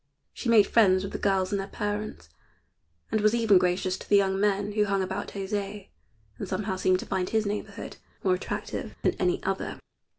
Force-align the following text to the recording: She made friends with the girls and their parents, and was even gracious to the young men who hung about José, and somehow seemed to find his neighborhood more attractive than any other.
She 0.33 0.49
made 0.49 0.65
friends 0.65 1.03
with 1.03 1.11
the 1.11 1.19
girls 1.19 1.51
and 1.51 1.59
their 1.61 1.67
parents, 1.67 2.29
and 3.11 3.21
was 3.21 3.35
even 3.35 3.59
gracious 3.59 3.99
to 3.99 4.09
the 4.09 4.15
young 4.17 4.39
men 4.39 4.71
who 4.71 4.85
hung 4.85 5.03
about 5.03 5.27
José, 5.27 5.89
and 6.39 6.47
somehow 6.47 6.75
seemed 6.75 6.97
to 7.01 7.05
find 7.05 7.29
his 7.29 7.45
neighborhood 7.45 7.97
more 8.23 8.33
attractive 8.33 8.95
than 9.03 9.13
any 9.19 9.43
other. 9.43 9.77